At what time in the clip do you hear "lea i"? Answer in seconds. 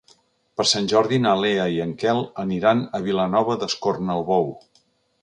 1.43-1.77